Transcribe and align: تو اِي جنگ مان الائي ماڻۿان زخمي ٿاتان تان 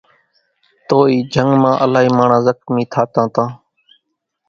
تو 0.87 0.97
اِي 1.09 1.17
جنگ 1.33 1.51
مان 1.61 1.75
الائي 1.85 2.09
ماڻۿان 2.17 2.41
زخمي 2.47 2.83
ٿاتان 2.93 3.27
تان 3.35 3.47